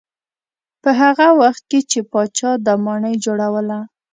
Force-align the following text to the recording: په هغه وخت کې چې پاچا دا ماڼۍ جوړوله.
په 0.81 0.89
هغه 1.01 1.27
وخت 1.41 1.63
کې 1.69 1.79
چې 1.91 1.99
پاچا 2.11 2.51
دا 2.65 2.73
ماڼۍ 2.85 3.15
جوړوله. 3.25 3.79